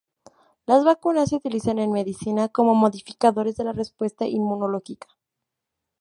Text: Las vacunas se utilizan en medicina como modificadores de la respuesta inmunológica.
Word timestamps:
Las 0.65 0.83
vacunas 0.83 1.29
se 1.29 1.35
utilizan 1.35 1.77
en 1.77 1.91
medicina 1.91 2.49
como 2.49 2.73
modificadores 2.73 3.55
de 3.57 3.65
la 3.65 3.71
respuesta 3.73 4.25
inmunológica. 4.25 5.05